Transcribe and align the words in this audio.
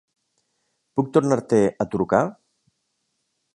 Puc 0.99 1.11
tornar-te 1.17 1.61
a 1.85 1.89
trucar? 1.97 2.25